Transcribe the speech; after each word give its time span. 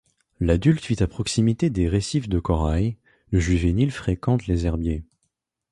L'adulte 0.39 0.83
vit 0.87 1.03
à 1.03 1.07
proximité 1.07 1.69
des 1.69 1.87
récifs 1.87 2.27
de 2.27 2.39
corail, 2.39 2.97
le 3.29 3.39
juvénile 3.39 3.91
fréquente 3.91 4.47
les 4.47 4.65
herbiers. 4.65 5.03